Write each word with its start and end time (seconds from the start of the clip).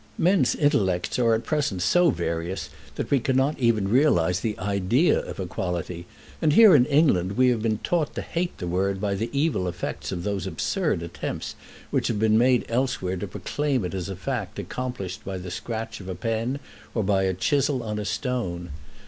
Men's 0.17 0.55
intellects 0.55 1.19
are 1.19 1.35
at 1.35 1.45
present 1.45 1.79
so 1.83 2.09
various 2.09 2.71
that 2.95 3.11
we 3.11 3.19
cannot 3.19 3.59
even 3.59 3.87
realise 3.87 4.39
the 4.39 4.57
idea 4.57 5.19
of 5.19 5.39
equality, 5.39 6.07
and 6.41 6.53
here 6.53 6.75
in 6.75 6.87
England 6.87 7.33
we 7.33 7.49
have 7.49 7.61
been 7.61 7.77
taught 7.83 8.15
to 8.15 8.23
hate 8.23 8.57
the 8.57 8.65
word 8.65 8.99
by 8.99 9.13
the 9.13 9.29
evil 9.31 9.67
effects 9.67 10.11
of 10.11 10.23
those 10.23 10.47
absurd 10.47 11.03
attempts 11.03 11.53
which 11.91 12.07
have 12.07 12.17
been 12.17 12.35
made 12.39 12.65
elsewhere 12.67 13.15
to 13.17 13.27
proclaim 13.27 13.85
it 13.85 13.93
as 13.93 14.09
a 14.09 14.15
fact 14.15 14.57
accomplished 14.57 15.23
by 15.23 15.37
the 15.37 15.51
scratch 15.51 15.99
of 15.99 16.09
a 16.09 16.15
pen 16.15 16.57
or 16.95 17.03
by 17.03 17.21
a 17.21 17.35
chisel 17.35 17.83
on 17.83 17.99
a 17.99 18.03
stone. 18.05 18.71